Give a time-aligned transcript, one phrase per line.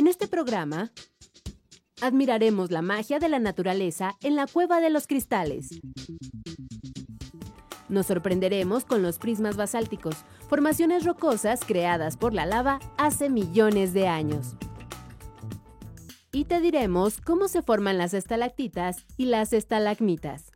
[0.00, 0.92] En este programa
[2.00, 5.78] admiraremos la magia de la naturaleza en la cueva de los cristales.
[7.90, 10.16] Nos sorprenderemos con los prismas basálticos,
[10.48, 14.56] formaciones rocosas creadas por la lava hace millones de años.
[16.32, 20.49] Y te diremos cómo se forman las estalactitas y las estalagmitas.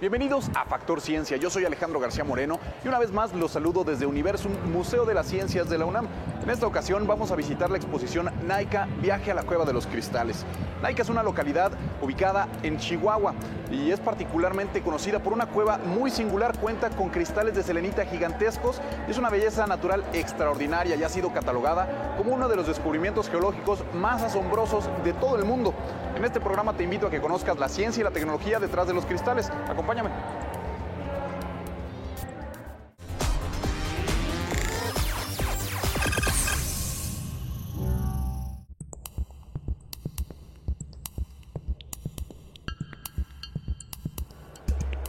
[0.00, 1.36] Bienvenidos a Factor Ciencia.
[1.36, 5.14] Yo soy Alejandro García Moreno y una vez más los saludo desde Universum, Museo de
[5.14, 6.08] las Ciencias de la UNAM.
[6.44, 9.86] En esta ocasión vamos a visitar la exposición Naika Viaje a la Cueva de los
[9.86, 10.44] Cristales.
[10.82, 13.32] Naika es una localidad ubicada en Chihuahua
[13.70, 16.58] y es particularmente conocida por una cueva muy singular.
[16.58, 21.32] Cuenta con cristales de selenita gigantescos y es una belleza natural extraordinaria y ha sido
[21.32, 25.72] catalogada como uno de los descubrimientos geológicos más asombrosos de todo el mundo.
[26.14, 28.92] En este programa te invito a que conozcas la ciencia y la tecnología detrás de
[28.92, 29.50] los cristales.
[29.70, 30.10] Acompáñame.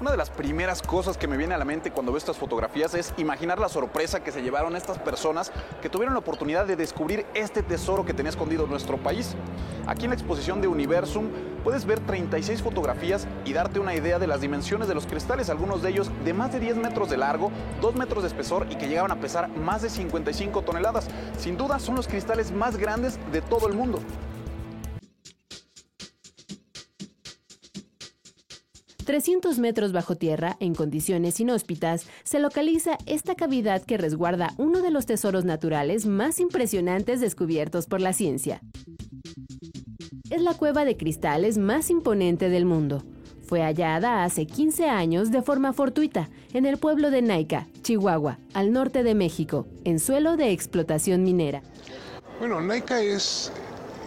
[0.01, 2.93] Una de las primeras cosas que me viene a la mente cuando veo estas fotografías
[2.95, 7.25] es imaginar la sorpresa que se llevaron estas personas que tuvieron la oportunidad de descubrir
[7.33, 9.37] este tesoro que tenía escondido nuestro país.
[9.87, 11.29] Aquí en la exposición de Universum
[11.63, 15.81] puedes ver 36 fotografías y darte una idea de las dimensiones de los cristales, algunos
[15.81, 17.49] de ellos de más de 10 metros de largo,
[17.79, 21.07] 2 metros de espesor y que llegaban a pesar más de 55 toneladas.
[21.37, 23.99] Sin duda son los cristales más grandes de todo el mundo.
[29.05, 34.91] 300 metros bajo tierra, en condiciones inhóspitas, se localiza esta cavidad que resguarda uno de
[34.91, 38.61] los tesoros naturales más impresionantes descubiertos por la ciencia.
[40.29, 43.03] Es la cueva de cristales más imponente del mundo.
[43.43, 48.73] Fue hallada hace 15 años de forma fortuita en el pueblo de Naica, Chihuahua, al
[48.73, 51.61] norte de México, en suelo de explotación minera.
[52.39, 53.51] Bueno, Naica es,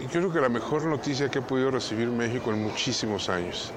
[0.01, 3.71] yo creo que la mejor noticia que ha podido recibir México en muchísimos años.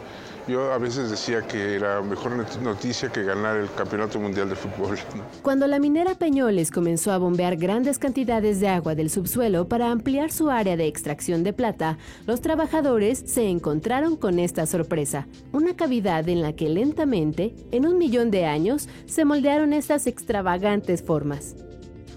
[0.49, 2.33] Yo a veces decía que era mejor
[2.63, 4.99] noticia que ganar el Campeonato Mundial de Fútbol.
[5.43, 10.33] Cuando la minera Peñoles comenzó a bombear grandes cantidades de agua del subsuelo para ampliar
[10.33, 16.29] su área de extracción de plata, los trabajadores se encontraron con esta sorpresa, una cavidad
[16.29, 21.55] en la que lentamente, en un millón de años, se moldearon estas extravagantes formas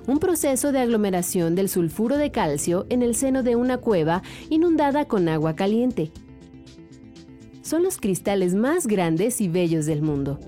[0.07, 5.05] un proceso de aglomeración del sulfuro de calcio en el seno de una cueva inundada
[5.05, 6.11] con agua caliente,
[7.65, 10.39] son los cristales más grandes y bellos del mundo.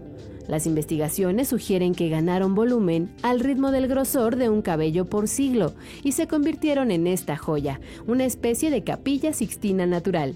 [0.48, 5.74] Las investigaciones sugieren que ganaron volumen al ritmo del grosor de un cabello por siglo
[6.04, 10.36] y se convirtieron en esta joya, una especie de capilla sixtina natural.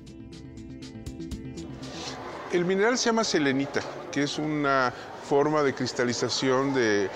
[2.51, 3.81] El mineral se llama selenita,
[4.11, 4.91] que es una
[5.23, 7.09] forma de cristalización del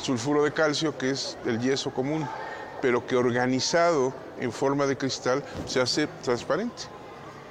[0.00, 2.24] sulfuro de calcio, que es el yeso común,
[2.80, 6.97] pero que organizado en forma de cristal se hace transparente.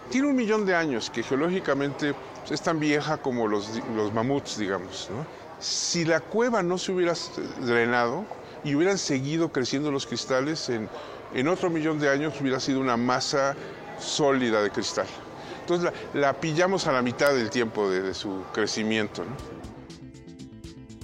[0.09, 4.57] Tiene un millón de años, que geológicamente pues, es tan vieja como los, los mamuts,
[4.57, 5.09] digamos.
[5.59, 7.13] Si la cueva no se hubiera
[7.61, 8.25] drenado
[8.63, 10.89] y hubieran seguido creciendo los cristales, en,
[11.33, 13.55] en otro millón de años hubiera sido una masa
[13.99, 15.07] sólida de cristal.
[15.61, 19.23] Entonces la, pillamos a la mitad del tiempo de, su crecimiento.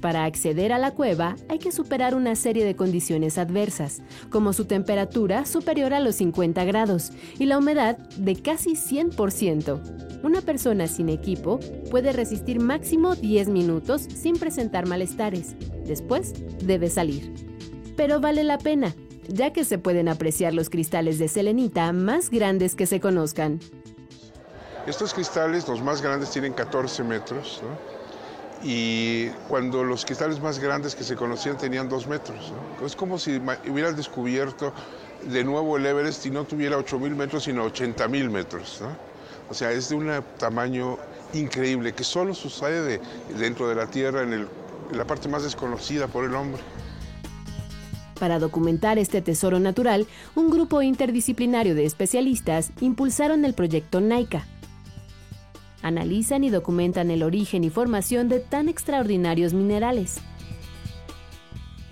[0.04, 4.66] Para acceder a la cueva hay que superar una serie de condiciones adversas, como su
[4.66, 10.20] temperatura superior a los 50 grados y la humedad de casi 100%.
[10.22, 11.58] Una persona sin equipo
[11.90, 15.56] puede resistir máximo 10 minutos sin presentar malestares.
[15.86, 17.34] Después debe salir.
[17.96, 18.94] Pero vale la pena,
[19.30, 23.62] ya que se pueden apreciar los cristales de selenita más grandes que se conozcan.
[24.86, 27.64] Estos cristales, los más grandes, tienen 14 metros.
[28.64, 32.54] Y cuando los cristales más grandes que se conocían tenían dos metros.
[32.86, 34.74] Es como si hubieras descubierto
[35.26, 38.82] de nuevo el Everest y no tuviera 8.000 metros, sino 80.000 metros.
[39.50, 40.98] O sea, es de un tamaño
[41.34, 43.02] increíble que solo sucede
[43.38, 44.48] dentro de la Tierra, en, en
[44.92, 46.62] la parte más desconocida por el hombre.
[48.20, 54.46] Para documentar este tesoro natural, un grupo interdisciplinario de especialistas impulsaron el proyecto NAICA,
[55.84, 60.18] analizan y documentan el origen y formación de tan extraordinarios minerales.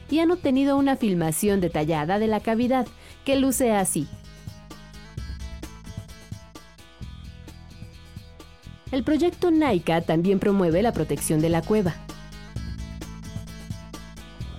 [0.09, 2.87] Y han obtenido una filmación detallada de la cavidad,
[3.23, 4.07] que luce así.
[8.91, 11.95] El proyecto NAICA también promueve la protección de la cueva.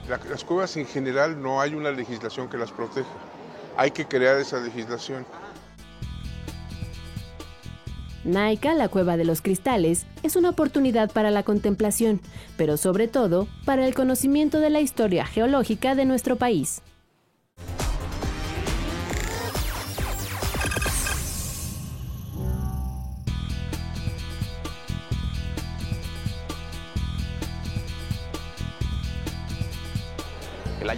[0.09, 3.09] las cuevas en general no hay una legislación que las proteja.
[3.77, 5.25] Hay que crear esa legislación.
[8.25, 12.21] Naika, la cueva de los cristales, es una oportunidad para la contemplación,
[12.57, 16.83] pero sobre todo para el conocimiento de la historia geológica de nuestro país.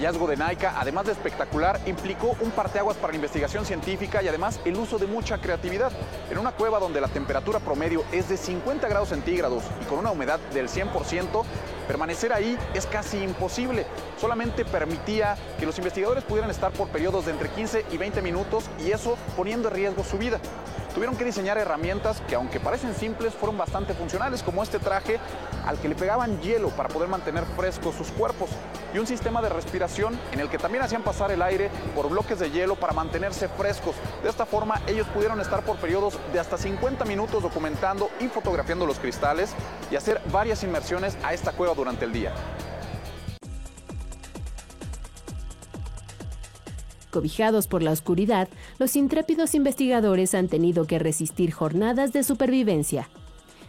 [0.04, 4.60] Hallazgo de Naika, además de espectacular, implicó un parteaguas para la investigación científica y además
[4.66, 5.90] el uso de mucha creatividad.
[6.30, 10.10] En una cueva donde la temperatura promedio es de 50 grados centígrados y con una
[10.10, 11.44] humedad del 100%,
[11.88, 13.86] permanecer ahí es casi imposible.
[14.20, 18.64] Solamente permitía que los investigadores pudieran estar por periodos de entre 15 y 20 minutos
[18.84, 20.38] y eso poniendo en riesgo su vida.
[20.94, 25.18] Tuvieron que diseñar herramientas que aunque parecen simples fueron bastante funcionales como este traje
[25.66, 28.48] al que le pegaban hielo para poder mantener frescos sus cuerpos
[28.94, 32.38] y un sistema de respiración en el que también hacían pasar el aire por bloques
[32.38, 33.96] de hielo para mantenerse frescos.
[34.22, 38.86] De esta forma ellos pudieron estar por periodos de hasta 50 minutos documentando y fotografiando
[38.86, 39.52] los cristales
[39.90, 42.32] y hacer varias inmersiones a esta cueva durante el día.
[47.14, 48.48] Cobijados por la oscuridad,
[48.80, 53.08] los intrépidos investigadores han tenido que resistir jornadas de supervivencia.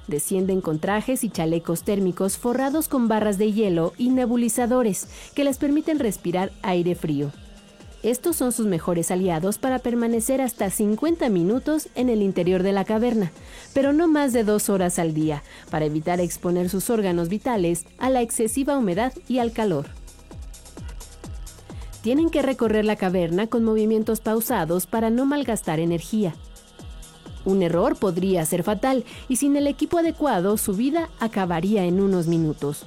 [0.07, 5.59] Descienden con trajes y chalecos térmicos forrados con barras de hielo y nebulizadores que les
[5.59, 7.31] permiten respirar aire frío.
[8.01, 12.83] Estos son sus mejores aliados para permanecer hasta 50 minutos en el interior de la
[12.83, 13.31] caverna,
[13.75, 18.09] pero no más de dos horas al día, para evitar exponer sus órganos vitales a
[18.09, 19.86] la excesiva humedad y al calor
[22.06, 26.36] tienen que recorrer la caverna con movimientos pausados para no malgastar energía.
[27.46, 32.28] Un error podría ser fatal y sin el equipo adecuado su vida acabaría en unos
[32.28, 32.86] minutos.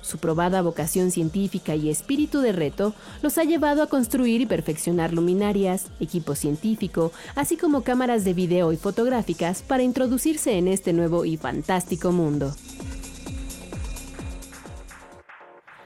[0.00, 5.12] Su probada vocación científica y espíritu de reto los ha llevado a construir y perfeccionar
[5.12, 11.24] luminarias, equipo científico, así como cámaras de video y fotográficas para introducirse en este nuevo
[11.24, 12.54] y fantástico mundo.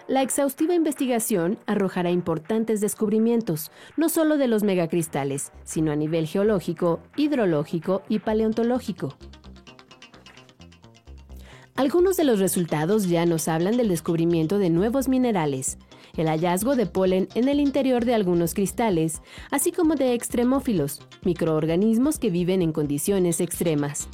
[0.08, 7.00] La exhaustiva investigación arrojará importantes descubrimientos, no solo de los megacristales, sino a nivel geológico,
[7.14, 9.18] hidrológico y paleontológico.
[11.76, 15.76] Algunos de los resultados ya nos hablan del descubrimiento de nuevos minerales,
[16.16, 19.20] el hallazgo de polen en el interior de algunos cristales,
[19.50, 24.08] así como de extremófilos, microorganismos que viven en condiciones extremas.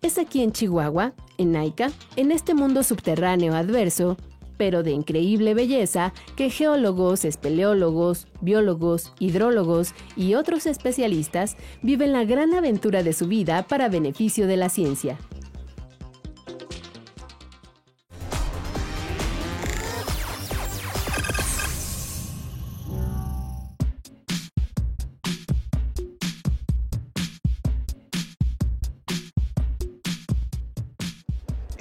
[0.00, 4.16] Es aquí en Chihuahua, en Naica, en este mundo subterráneo adverso,
[4.56, 12.54] pero de increíble belleza, que geólogos, espeleólogos, biólogos, hidrólogos y otros especialistas viven la gran
[12.54, 15.18] aventura de su vida para beneficio de la ciencia.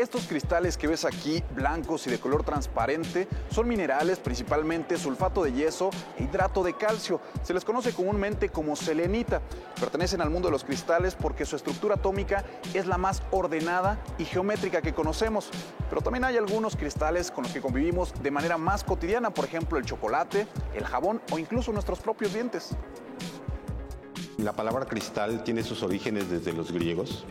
[0.01, 5.53] Estos cristales que ves aquí, blancos y de color transparente, son minerales, principalmente sulfato de
[5.53, 7.21] yeso e hidrato de calcio.
[7.43, 9.43] Se les conoce comúnmente como selenita.
[9.79, 12.43] Pertenecen al mundo de los cristales porque su estructura atómica
[12.73, 15.51] es la más ordenada y geométrica que conocemos.
[15.87, 19.77] Pero también hay algunos cristales con los que convivimos de manera más cotidiana, por ejemplo
[19.77, 22.71] el chocolate, el jabón o incluso nuestros propios dientes.
[24.39, 27.23] La palabra cristal tiene sus orígenes desde los griegos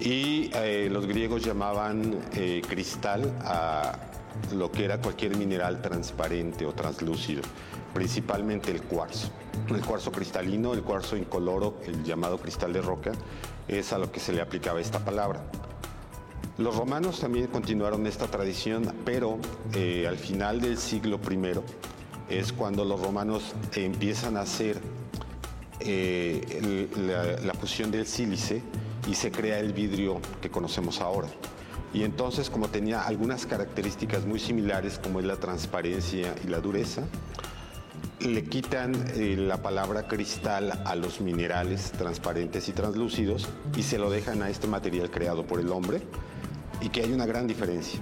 [0.00, 3.98] y eh, los griegos llamaban eh, cristal a
[4.52, 7.42] lo que era cualquier mineral transparente o translúcido,
[7.92, 9.30] principalmente el cuarzo.
[9.68, 13.12] El cuarzo cristalino, el cuarzo incoloro, el llamado cristal de roca,
[13.68, 15.44] es a lo que se le aplicaba esta palabra.
[16.58, 19.38] Los romanos también continuaron esta tradición, pero
[19.74, 21.60] eh, al final del siglo I
[22.28, 24.80] es cuando los romanos empiezan a hacer
[25.84, 28.62] la, la fusión del sílice
[29.06, 31.28] y se crea el vidrio que conocemos ahora.
[31.92, 37.02] Y entonces, como tenía algunas características muy similares, como es la transparencia y la dureza,
[38.20, 44.10] le quitan eh, la palabra cristal a los minerales transparentes y translúcidos y se lo
[44.10, 46.00] dejan a este material creado por el hombre
[46.80, 48.00] y que hay una gran diferencia.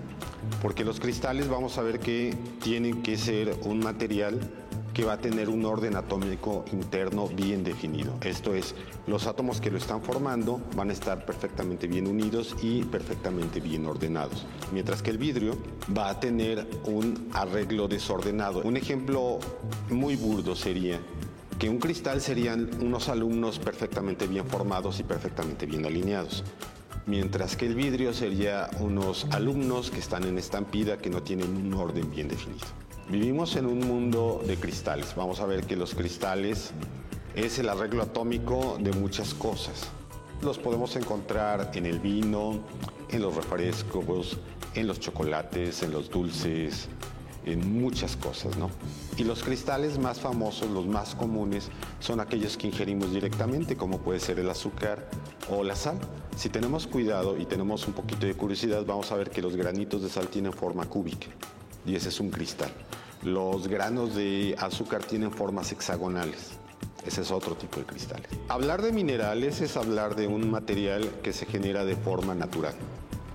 [0.60, 4.40] Porque los cristales vamos a ver que tienen que ser un material
[4.94, 8.14] que va a tener un orden atómico interno bien definido.
[8.22, 8.74] Esto es,
[9.06, 13.86] los átomos que lo están formando van a estar perfectamente bien unidos y perfectamente bien
[13.86, 14.46] ordenados.
[14.72, 15.56] Mientras que el vidrio
[15.96, 18.62] va a tener un arreglo desordenado.
[18.62, 19.38] Un ejemplo
[19.90, 21.00] muy burdo sería
[21.58, 26.42] que un cristal serían unos alumnos perfectamente bien formados y perfectamente bien alineados,
[27.06, 31.72] mientras que el vidrio sería unos alumnos que están en estampida que no tienen un
[31.74, 32.81] orden bien definido.
[33.12, 35.14] Vivimos en un mundo de cristales.
[35.14, 36.70] Vamos a ver que los cristales
[37.34, 39.90] es el arreglo atómico de muchas cosas.
[40.40, 42.60] Los podemos encontrar en el vino,
[43.10, 44.38] en los refrescos,
[44.74, 46.88] en los chocolates, en los dulces,
[47.44, 48.70] en muchas cosas, ¿no?
[49.18, 51.68] Y los cristales más famosos, los más comunes,
[52.00, 55.10] son aquellos que ingerimos directamente, como puede ser el azúcar
[55.50, 55.98] o la sal.
[56.34, 60.00] Si tenemos cuidado y tenemos un poquito de curiosidad, vamos a ver que los granitos
[60.00, 61.26] de sal tienen forma cúbica,
[61.84, 62.72] y ese es un cristal.
[63.22, 66.58] Los granos de azúcar tienen formas hexagonales.
[67.06, 68.28] Ese es otro tipo de cristales.
[68.48, 72.74] Hablar de minerales es hablar de un material que se genera de forma natural.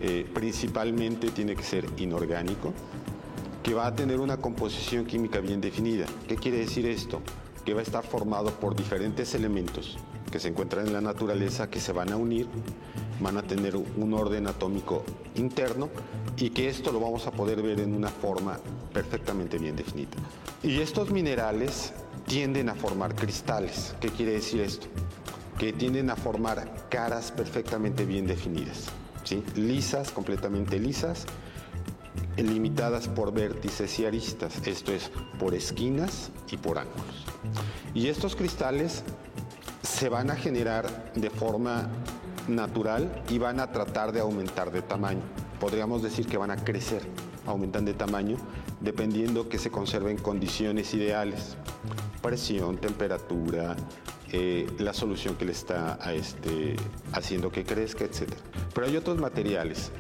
[0.02, 2.74] Eh, principalmente tiene que ser inorgánico,
[3.64, 6.06] que va a tener una composición química bien definida.
[6.28, 7.22] ¿Qué quiere decir esto?
[7.66, 9.98] Que va a estar formado por diferentes elementos
[10.32, 12.48] que se encuentran en la naturaleza, que se van a unir,
[13.20, 15.04] van a tener un orden atómico
[15.36, 15.90] interno
[16.36, 18.60] y que esto lo vamos a poder ver en una forma
[18.94, 20.12] perfectamente bien definida.
[20.64, 21.94] Y estos minerales
[22.28, 23.96] tienden a formar cristales.
[24.00, 24.88] ¿Qué quiere decir esto?
[25.58, 28.86] Que tienden a formar caras perfectamente bien definidas,
[29.24, 29.44] ¿sí?
[29.56, 31.26] lisas, completamente lisas,
[32.36, 37.26] limitadas por vértices y aristas, esto es, por esquinas y por ángulos.
[37.94, 39.04] Y estos cristales
[39.88, 41.88] se van a generar de forma
[42.48, 45.22] natural y van a tratar de aumentar de tamaño.
[45.60, 47.02] Podríamos decir que van a crecer,
[47.46, 48.38] aumentan de tamaño,
[48.82, 51.58] dependiendo que se conserven condiciones ideales
[52.22, 53.76] presión, temperatura,
[54.32, 56.76] eh, la solución que le está este,
[57.14, 58.34] haciendo que crezca, etc.
[58.74, 59.92] Pero hay otros materiales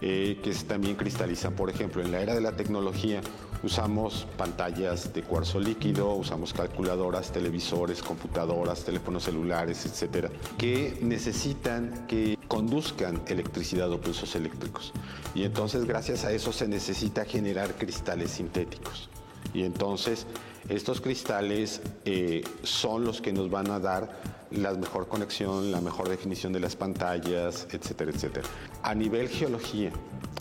[0.00, 1.52] eh, que también cristalizan.
[1.52, 3.20] Por ejemplo, en la era de la tecnología
[3.64, 12.38] usamos pantallas de cuarzo líquido, usamos calculadoras, televisores, computadoras, teléfonos celulares, etcétera, que necesitan que
[12.46, 14.92] conduzcan electricidad o pulsos eléctricos.
[15.34, 19.08] Y entonces, gracias a eso, se necesita generar cristales sintéticos.
[19.54, 20.26] Y entonces,
[20.68, 26.08] estos cristales eh, son los que nos van a dar la mejor conexión, la mejor
[26.08, 28.46] definición de las pantallas, etcétera, etcétera.
[28.82, 29.90] A nivel geología,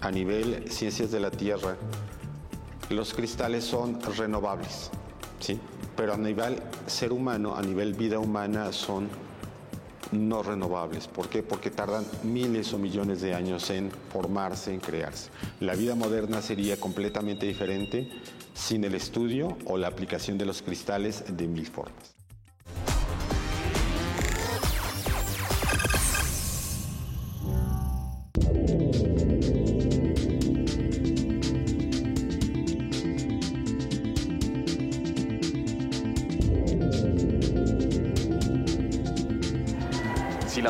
[0.01, 1.77] a nivel ciencias de la Tierra,
[2.89, 4.89] los cristales son renovables,
[5.39, 5.59] ¿sí?
[5.95, 9.09] Pero a nivel ser humano, a nivel vida humana, son
[10.11, 11.07] no renovables.
[11.07, 11.43] ¿Por qué?
[11.43, 15.29] Porque tardan miles o millones de años en formarse, en crearse.
[15.59, 18.11] La vida moderna sería completamente diferente
[18.53, 22.15] sin el estudio o la aplicación de los cristales de mil formas.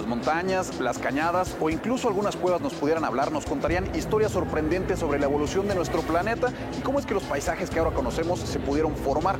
[0.03, 4.99] Las montañas, las cañadas o incluso algunas cuevas nos pudieran hablar, nos contarían historias sorprendentes
[4.99, 8.41] sobre la evolución de nuestro planeta y cómo es que los paisajes que ahora conocemos
[8.41, 9.37] se pudieron formar.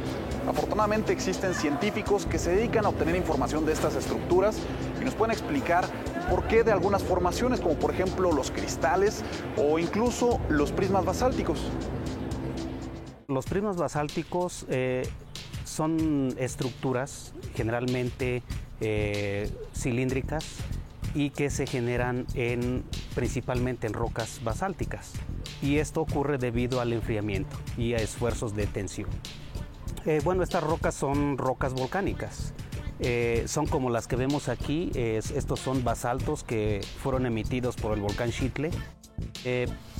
[0.48, 4.58] Afortunadamente existen científicos que se dedican a obtener información de estas estructuras
[5.01, 5.86] y nos pueden explicar
[6.29, 9.22] por qué de algunas formaciones, como por ejemplo los cristales
[9.58, 11.60] o incluso los prismas basálticos.
[13.27, 15.10] Los prismas basálticos eh,
[15.65, 18.43] son estructuras generalmente
[18.85, 20.57] eh, cilíndricas
[21.15, 22.83] y que se generan en,
[23.15, 25.13] principalmente en rocas basálticas.
[25.61, 29.09] Y esto ocurre debido al enfriamiento y a esfuerzos de tensión.
[30.05, 32.53] Eh, bueno, estas rocas son rocas volcánicas.
[32.99, 34.91] Eh, son como las que vemos aquí.
[34.93, 38.69] estos son basaltos que fueron emitidos por el volcán Chitle.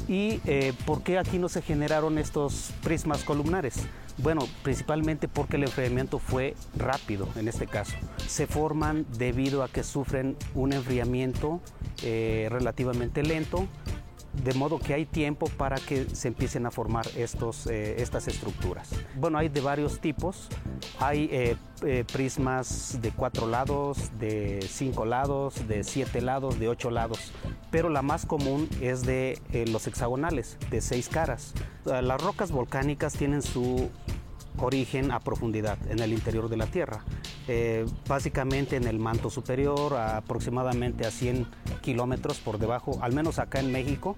[0.10, 0.38] ¿Y
[0.86, 3.76] por qué aquí no se generaron estos prismas columnares?
[4.20, 7.96] Bueno, principalmente porque el enfriamiento fue rápido en este caso.
[8.28, 11.62] Se forman debido a que sufren un enfriamiento
[12.04, 13.68] eh, relativamente lento,
[14.44, 18.90] de modo que hay tiempo para que se empiecen a formar estos, eh, estas estructuras.
[19.16, 20.48] Bueno, hay de varios tipos.
[21.00, 21.56] Hay eh,
[22.12, 27.32] prismas de cuatro lados, de cinco lados, de siete lados, de ocho lados,
[27.72, 29.40] pero la más común es de
[29.70, 31.54] los hexagonales, de seis caras.
[31.86, 33.90] Las rocas volcánicas tienen su
[34.58, 37.04] origen a profundidad en el interior de la Tierra.
[37.48, 41.48] Eh, básicamente en el manto superior, aproximadamente a 100
[41.82, 44.16] kilómetros por debajo, al menos acá en México,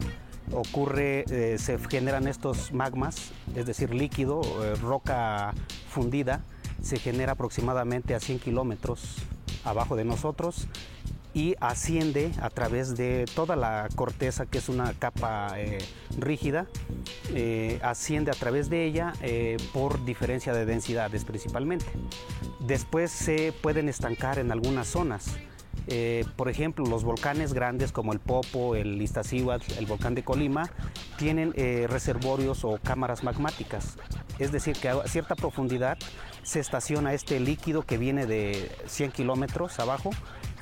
[0.51, 5.53] ocurre, eh, se generan estos magmas, es decir, líquido, eh, roca
[5.89, 6.43] fundida,
[6.81, 9.15] se genera aproximadamente a 100 kilómetros
[9.63, 10.67] abajo de nosotros
[11.35, 15.79] y asciende a través de toda la corteza, que es una capa eh,
[16.17, 16.65] rígida,
[17.33, 21.87] eh, asciende a través de ella eh, por diferencia de densidades principalmente.
[22.61, 25.37] Después se pueden estancar en algunas zonas.
[26.37, 30.71] por ejemplo, los volcanes grandes como el Popo, el Iztaccíhuatl, el volcán de Colima,
[31.17, 31.53] tienen
[31.87, 33.97] reservorios o cámaras magmáticas.
[34.39, 35.97] Es decir, que a cierta profundidad
[36.43, 40.11] se estaciona este líquido que viene de 100 kilómetros abajo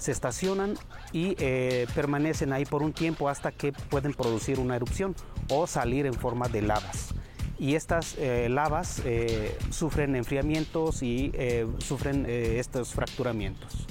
[0.03, 0.75] se estacionan
[1.13, 5.15] y eh, permanecen ahí por un tiempo hasta que pueden producir una erupción
[5.49, 7.13] o salir en forma de lavas.
[7.57, 11.31] Y estas eh, lavas eh, sufren enfriamientos y
[11.77, 13.87] sufren estos fracturamientos.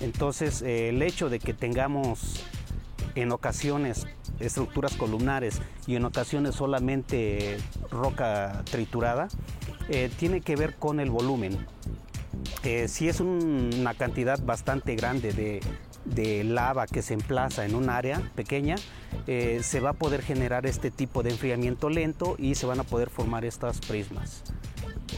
[0.00, 2.42] Entonces, el hecho de que tengamos
[3.14, 4.06] en ocasiones
[4.40, 7.58] estructuras columnares y en ocasiones solamente
[7.90, 9.28] roca triturada,
[10.16, 11.66] tiene que ver con el volumen.
[12.64, 15.32] Eh, si es una cantidad bastante grande
[16.04, 18.76] de, lava que se emplaza en un área pequeña,
[19.26, 22.84] eh, se va a poder generar este tipo de enfriamiento lento y se van a
[22.84, 24.42] poder formar estas prismas.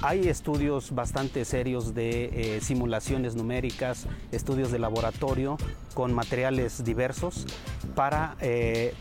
[0.03, 5.57] Hay estudios bastante serios de eh, simulaciones numéricas, estudios de laboratorio
[5.95, 7.47] con materiales diversos
[7.95, 8.37] para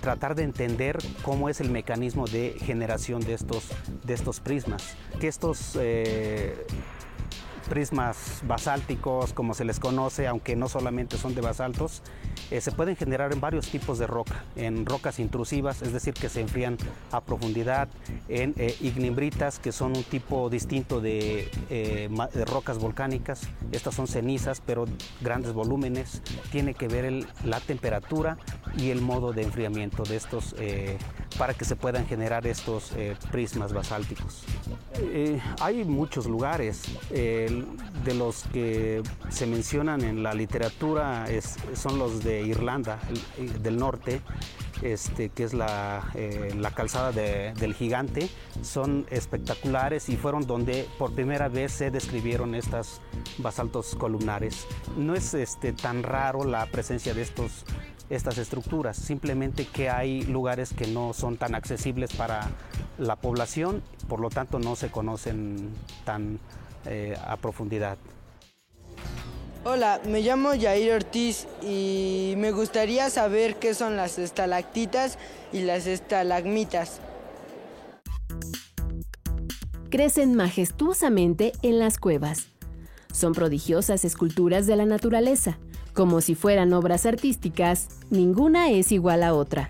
[0.01, 3.69] tratar de entender cómo es el mecanismo de generación de estos,
[4.03, 4.95] de estos prismas.
[5.19, 5.75] Que estos
[7.73, 12.03] prismas basálticos, como se les conoce, aunque no solamente son de basaltos,
[12.51, 16.29] eh, se pueden generar en varios tipos de roca, en rocas intrusivas, es decir, que
[16.29, 16.77] se enfrían
[17.11, 17.89] a profundidad,
[18.29, 24.61] en eh, ignimbritas, que son un tipo distinto eh, de, rocas volcánicas, estas son cenizas,
[24.63, 24.85] pero
[25.21, 28.37] grandes volúmenes, tiene que ver la temperatura
[28.77, 30.55] y el modo de enfriamiento de estos
[31.37, 32.91] para que se puedan generar estos
[33.31, 34.43] prismas basálticos.
[35.59, 41.25] hay muchos lugares, de los que se mencionan en la literatura
[41.73, 42.99] son los de Irlanda
[43.61, 44.21] del Norte,
[44.81, 48.29] este, que es la, eh, calzada del gigante,
[48.61, 53.01] son espectaculares y fueron donde por primera vez se describieron estas
[53.37, 54.67] basaltos columnares.
[54.97, 57.65] No es este, tan raro la presencia de estos,
[58.15, 62.49] estas estructuras, simplemente que hay lugares que no son tan accesibles para
[62.97, 65.69] la población, por lo tanto no se conocen
[66.05, 66.39] tan
[66.85, 67.97] eh, a profundidad.
[69.65, 75.17] Hola, me llamo Jair Ortiz y me gustaría saber qué son las estalactitas
[75.53, 76.99] y las estalagmitas.
[79.89, 82.47] Crecen majestuosamente en las cuevas.
[83.13, 85.59] Son prodigiosas esculturas de la naturaleza.
[85.93, 89.69] Como si fueran obras artísticas, ninguna es igual a otra.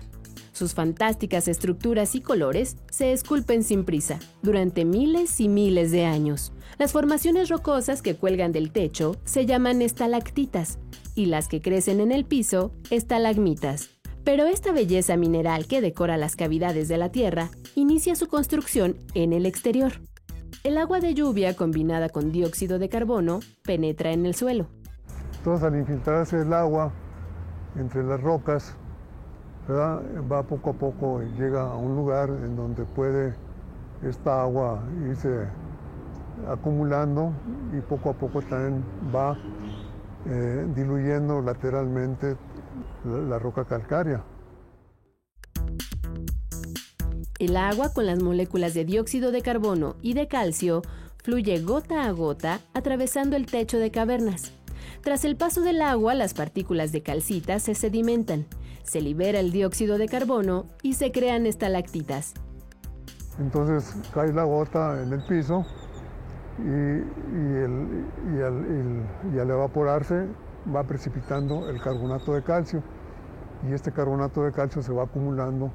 [0.52, 6.52] Sus fantásticas estructuras y colores se esculpen sin prisa, durante miles y miles de años.
[6.78, 10.78] Las formaciones rocosas que cuelgan del techo se llaman estalactitas
[11.14, 13.90] y las que crecen en el piso, estalagmitas.
[14.24, 19.34] Pero esta belleza mineral que decora las cavidades de la Tierra inicia su construcción en
[19.34, 20.00] el exterior.
[20.62, 24.68] El agua de lluvia combinada con dióxido de carbono penetra en el suelo.
[25.44, 26.90] Entonces al infiltrarse el agua
[27.76, 28.74] entre las rocas,
[29.68, 33.34] va poco a poco y llega a un lugar en donde puede
[34.02, 35.46] esta agua irse
[36.48, 37.34] acumulando
[37.76, 38.82] y poco a poco también
[39.14, 39.36] va
[40.24, 42.38] eh, diluyendo lateralmente
[43.04, 44.24] la, roca calcárea.
[47.38, 50.80] El agua con las moléculas de dióxido de carbono y de calcio
[51.22, 54.54] fluye gota a gota atravesando el techo de cavernas.
[55.04, 58.46] Tras el paso del agua, las partículas de calcita se sedimentan,
[58.84, 62.32] se libera el dióxido de carbono y se crean estalactitas.
[63.38, 65.66] Entonces cae la gota en el piso
[66.58, 67.02] y,
[68.40, 70.26] al, evaporarse
[70.74, 72.82] va precipitando el carbonato de calcio
[73.68, 75.70] y este carbonato de calcio se va acumulando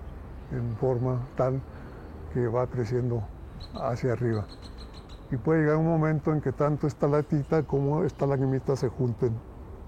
[0.51, 1.61] en forma tal
[2.33, 3.21] que va creciendo
[3.75, 4.47] hacia arriba.
[5.31, 7.07] Y puede llegar un momento en que tanto esta
[7.63, 9.33] como esta se junten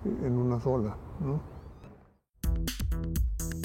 [0.06, 0.98] en una sola.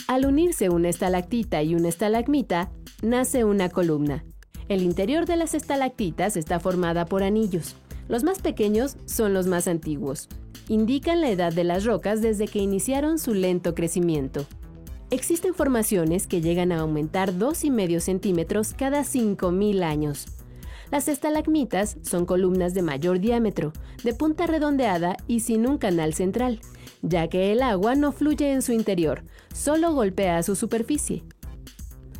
[0.09, 2.71] Al unirse una estalactita y una estalagmita,
[3.03, 4.25] nace una columna.
[4.69, 7.77] El interior de las estalactitas está formada por anillos.
[8.09, 10.29] Los más pequeños son los más antiguos.
[10.69, 14.47] Indican la edad de las rocas desde que iniciaron su lento crecimiento.
[15.11, 20.27] Existen formaciones que llegan a aumentar 2,5 centímetros cada 5.000 años.
[20.91, 23.73] Las estalagmitas son columnas de mayor diámetro,
[24.05, 26.61] de punta redondeada y sin un canal central,
[27.03, 31.25] ya que el agua no fluye en su interior, solo golpea su superficie.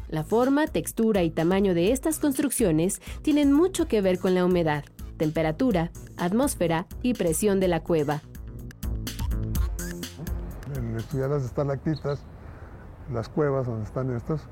[0.09, 4.85] La forma, textura y tamaño de estas construcciones tienen mucho que ver con la humedad,
[5.17, 8.23] temperatura, atmósfera y presión de la cueva.
[10.77, 12.23] el estudiar las estalactitas,
[13.13, 14.43] las cuevas donde están estas,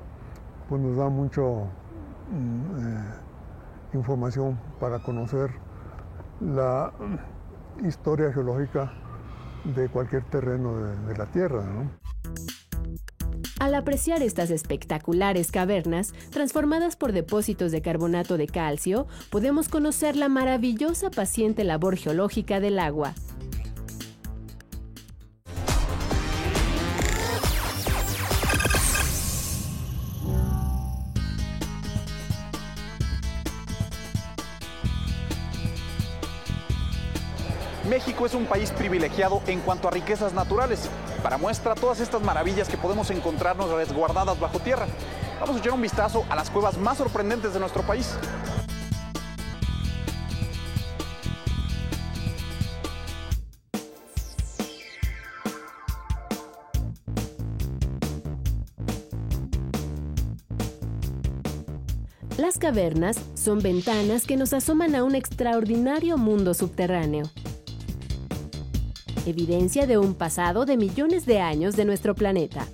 [0.69, 1.67] pues nos da mucho
[2.31, 3.24] mm, eh,
[3.95, 5.51] información para conocer
[6.41, 6.91] la
[7.83, 8.93] historia geológica
[9.63, 11.63] de cualquier terreno de, la Tierra.
[13.59, 20.29] Al apreciar estas espectaculares cavernas, transformadas por depósitos de carbonato de calcio, podemos conocer la
[20.29, 23.13] maravillosa paciente labor geológica del agua.
[37.95, 40.89] México es un país privilegiado en cuanto a riquezas naturales.
[41.23, 44.85] Para muestra todas estas maravillas que podemos encontrarnos resguardadas bajo tierra.
[45.39, 48.13] Vamos a echar un vistazo a las cuevas más sorprendentes de nuestro país.
[62.35, 67.31] Las cavernas son ventanas que nos asoman a un extraordinario mundo subterráneo
[69.25, 72.67] evidencia de un pasado de millones de años de nuestro planeta.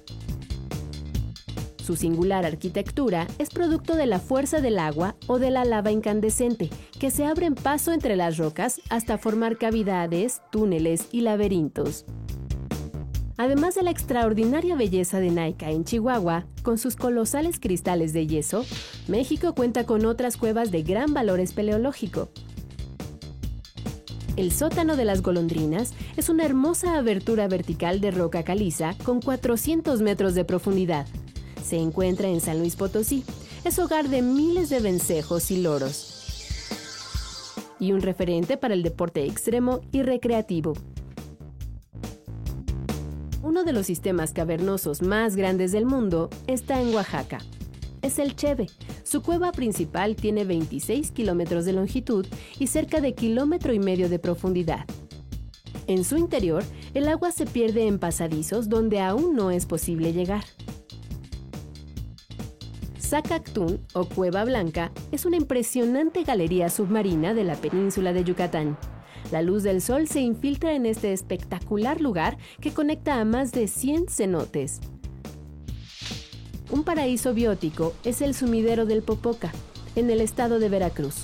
[1.84, 6.70] Su singular arquitectura es producto de la fuerza del agua o de la lava incandescente,
[7.00, 12.06] que se abren paso entre las rocas hasta formar cavidades, túneles y laberintos.
[13.38, 18.64] Además de la extraordinaria belleza de Naica en Chihuahua, con sus colosales cristales de yeso,
[19.08, 22.30] México cuenta con otras cuevas de gran valor espeleológico,
[24.42, 30.02] el sótano de las golondrinas es una hermosa abertura vertical de roca caliza con 400
[30.02, 31.06] metros de profundidad.
[31.64, 33.24] Se encuentra en San Luis Potosí.
[33.64, 36.66] Es hogar de miles de vencejos y loros.
[37.80, 40.74] Y un referente para el deporte extremo y recreativo.
[43.44, 47.42] Uno de los sistemas cavernosos más grandes del mundo está en Oaxaca
[48.02, 48.68] es el Cheve.
[49.12, 52.26] Su cueva principal tiene 26 kilómetros de longitud
[52.58, 54.86] y cerca de kilómetro y medio de profundidad.
[55.88, 60.46] En su interior, el agua se pierde en pasadizos donde aún no es posible llegar.
[63.02, 68.78] Zacactún o Cueva Blanca es una impresionante galería submarina de la península de Yucatán.
[69.30, 73.68] La luz del sol se infiltra en este espectacular lugar que conecta a más de
[73.68, 74.80] 100 cenotes.
[76.72, 79.52] Un paraíso biótico es el sumidero del Popoca,
[79.98, 81.24] en el estado de Veracruz.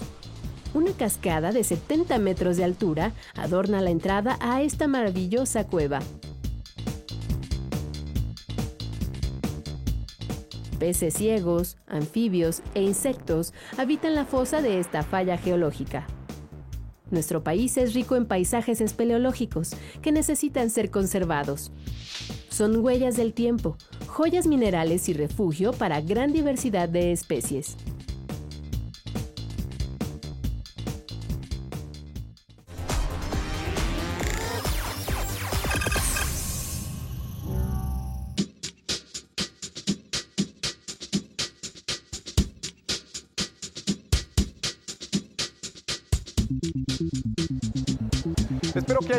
[0.73, 5.99] Una cascada de 70 metros de altura adorna la entrada a esta maravillosa cueva.
[10.79, 16.05] Peces ciegos, anfibios e insectos habitan la fosa de esta falla geológica.
[17.09, 21.71] Nuestro país es rico en paisajes espeleológicos que necesitan ser conservados.
[22.49, 27.77] Son huellas del tiempo, joyas minerales y refugio para gran diversidad de especies.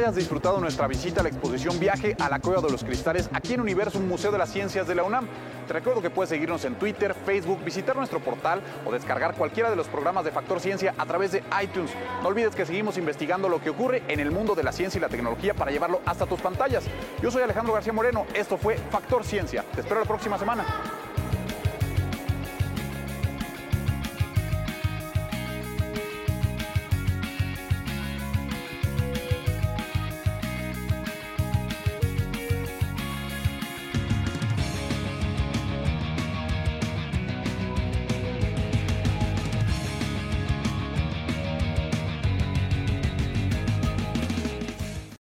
[0.09, 3.53] Hayas disfrutado nuestra visita a la exposición Viaje a la Cueva de los Cristales aquí
[3.53, 5.29] en Universo Museo de las Ciencias de la UNAM.
[5.67, 9.77] Te recuerdo que puedes seguirnos en Twitter, Facebook, visitar nuestro portal o descargar cualquiera de
[9.77, 11.91] los programas de Factor Ciencia a través de iTunes.
[12.23, 15.03] No olvides que seguimos investigando lo que ocurre en el mundo de la ciencia y
[15.03, 16.85] la tecnología para llevarlo hasta tus pantallas.
[17.21, 19.63] Yo soy Alejandro García Moreno, esto fue Factor Ciencia.
[19.75, 20.65] Te espero la próxima semana.